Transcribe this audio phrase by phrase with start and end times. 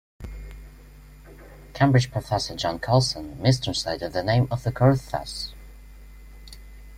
[1.75, 5.53] Cambridge professor John Colson mistranslated the name of the curve thus.